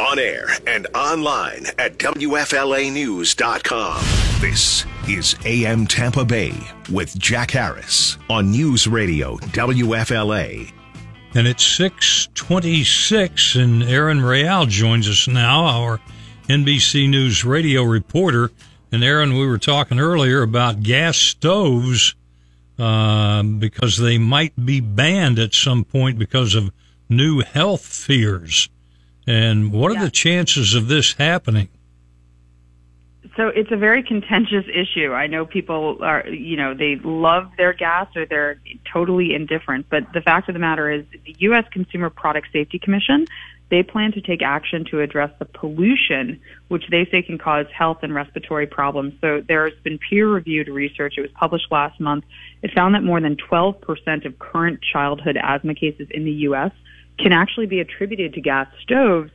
[0.00, 4.00] On air and online at WFLAnews.com.
[4.40, 6.54] This is AM Tampa Bay
[6.90, 10.72] with Jack Harris on News Radio WFLA.
[11.34, 16.00] And it's 626, and Aaron Real joins us now, our
[16.48, 18.50] NBC News radio reporter.
[18.90, 22.14] And Aaron, we were talking earlier about gas stoves
[22.78, 26.72] uh, because they might be banned at some point because of
[27.10, 28.70] new health fears.
[29.26, 31.68] And what are the chances of this happening?
[33.36, 35.12] So it's a very contentious issue.
[35.12, 38.60] I know people are, you know, they love their gas or they're
[38.92, 39.86] totally indifferent.
[39.88, 41.64] But the fact of the matter is, the U.S.
[41.72, 43.26] Consumer Product Safety Commission,
[43.70, 47.98] they plan to take action to address the pollution, which they say can cause health
[48.02, 49.14] and respiratory problems.
[49.20, 51.14] So there's been peer-reviewed research.
[51.16, 52.24] It was published last month.
[52.62, 56.72] It found that more than 12% of current childhood asthma cases in the U.S.
[57.22, 59.30] can actually be attributed to gas stoves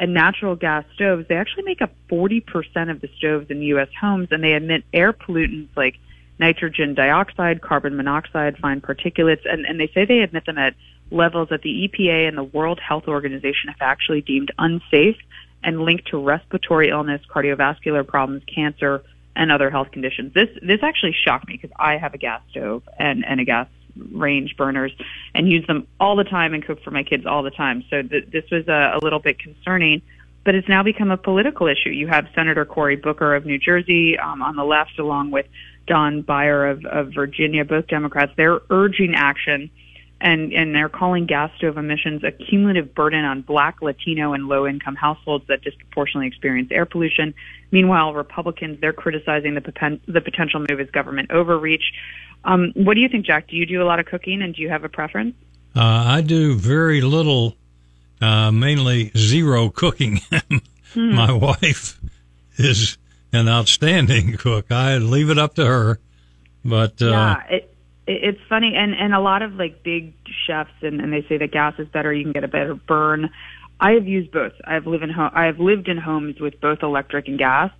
[0.00, 2.42] and natural gas stoves, they actually make up 40%
[2.90, 3.88] of the stoves in U.S.
[4.00, 5.96] homes, and they emit air pollutants like
[6.38, 10.74] nitrogen dioxide, carbon monoxide, fine particulates, and, and they say they emit them at
[11.10, 15.18] levels that the EPA and the World Health Organization have actually deemed unsafe
[15.62, 19.02] and linked to respiratory illness, cardiovascular problems, cancer,
[19.36, 20.32] and other health conditions.
[20.32, 23.68] This this actually shocked me because I have a gas stove and, and a gas
[24.12, 24.92] range burners
[25.34, 27.84] and use them all the time and cook for my kids all the time.
[27.90, 30.02] So th- this was a, a little bit concerning,
[30.44, 31.90] but it's now become a political issue.
[31.90, 35.46] You have Senator Cory Booker of New Jersey um, on the left, along with
[35.86, 38.32] Don Beyer of, of Virginia, both Democrats.
[38.36, 39.70] They're urging action.
[40.22, 44.66] And, and they're calling gas stove emissions a cumulative burden on black, Latino, and low
[44.66, 47.32] income households that disproportionately experience air pollution.
[47.70, 51.94] Meanwhile, Republicans, they're criticizing the, poten- the potential move as government overreach.
[52.44, 53.48] Um, what do you think, Jack?
[53.48, 55.34] Do you do a lot of cooking, and do you have a preference?
[55.74, 57.56] Uh, I do very little,
[58.20, 60.20] uh, mainly zero cooking.
[60.94, 61.14] hmm.
[61.14, 62.00] My wife
[62.56, 62.98] is
[63.32, 64.70] an outstanding cook.
[64.70, 66.00] I leave it up to her.
[66.64, 70.14] But uh, yeah, it, it, it's funny, and and a lot of like big
[70.46, 72.12] chefs, and, and they say that gas is better.
[72.12, 73.30] You can get a better burn.
[73.78, 74.52] I have used both.
[74.64, 77.70] I've lived in ho- I have lived in homes with both electric and gas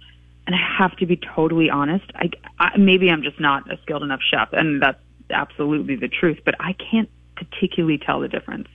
[0.47, 2.05] and I have to be totally honest.
[2.15, 4.99] I, I maybe I'm just not a skilled enough chef, and that's
[5.31, 6.39] absolutely the truth.
[6.45, 8.69] But I can't particularly tell the difference.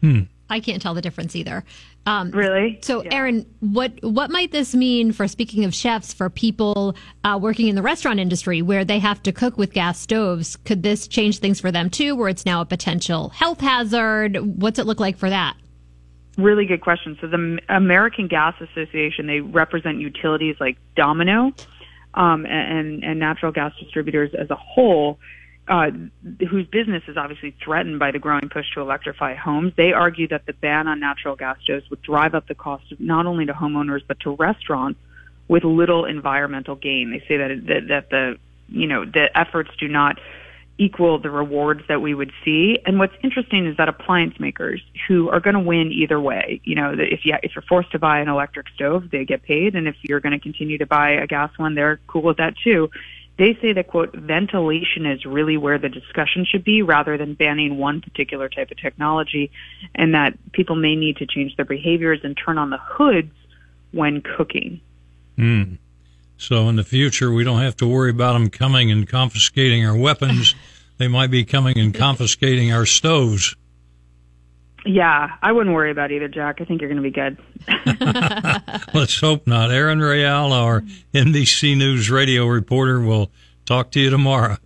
[0.00, 0.20] Hmm.
[0.50, 1.64] I can't tell the difference either.
[2.06, 2.78] Um, really?
[2.82, 3.14] So, yeah.
[3.14, 7.76] Aaron, what what might this mean for speaking of chefs for people uh, working in
[7.76, 10.56] the restaurant industry where they have to cook with gas stoves?
[10.56, 14.36] Could this change things for them too, where it's now a potential health hazard?
[14.60, 15.56] What's it look like for that?
[16.36, 17.16] Really good question.
[17.20, 21.54] So the American Gas Association, they represent utilities like Dominion
[22.14, 25.18] um, and, and natural gas distributors as a whole,
[25.68, 25.90] uh,
[26.48, 29.72] whose business is obviously threatened by the growing push to electrify homes.
[29.76, 33.26] They argue that the ban on natural gas stoves would drive up the cost not
[33.26, 34.98] only to homeowners but to restaurants
[35.48, 37.10] with little environmental gain.
[37.10, 40.18] They say that that, that the you know the efforts do not
[40.78, 42.78] equal the rewards that we would see.
[42.84, 46.74] And what's interesting is that appliance makers who are going to win either way, you
[46.74, 49.74] know, that if you if you're forced to buy an electric stove, they get paid,
[49.76, 52.54] and if you're going to continue to buy a gas one, they're cool with that
[52.62, 52.90] too.
[53.36, 57.78] They say that quote ventilation is really where the discussion should be rather than banning
[57.78, 59.50] one particular type of technology
[59.94, 63.32] and that people may need to change their behaviors and turn on the hoods
[63.90, 64.80] when cooking.
[65.36, 65.78] Mm.
[66.36, 69.96] So in the future, we don't have to worry about them coming and confiscating our
[69.96, 70.54] weapons.
[70.98, 73.56] they might be coming and confiscating our stoves.
[74.86, 76.60] Yeah, I wouldn't worry about either, Jack.
[76.60, 77.38] I think you're going to be good.
[78.94, 79.70] Let's hope not.
[79.70, 80.82] Aaron Real, our
[81.14, 83.30] NBC News radio reporter, will
[83.64, 84.58] talk to you tomorrow.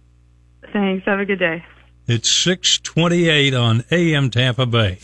[0.73, 1.07] Thanks.
[1.07, 1.65] Have a good day.
[2.09, 4.99] It's 628 on AM Tampa Bay.